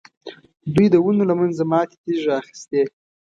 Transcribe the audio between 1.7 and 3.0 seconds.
ماتې تېږې را اخیستې.